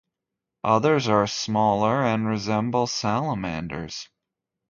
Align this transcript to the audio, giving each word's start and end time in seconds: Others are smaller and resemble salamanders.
Others 0.63 1.07
are 1.09 1.27
smaller 1.27 2.01
and 2.03 2.27
resemble 2.27 2.87
salamanders. 2.87 4.09